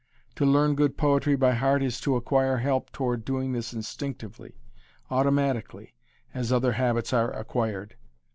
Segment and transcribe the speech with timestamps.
[0.37, 4.57] To learn good poetry by heart is to acquire help toward doing this instinctively,
[5.11, 5.93] automatically,
[6.33, 7.97] as other habits are acquired.